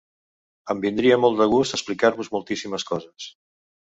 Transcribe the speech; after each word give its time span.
Em 0.73 0.79
vindria 0.85 1.19
molt 1.25 1.37
de 1.41 1.47
gust 1.53 1.77
explicar-vos 1.79 2.33
moltíssimes 2.37 2.87
coses. 2.93 3.29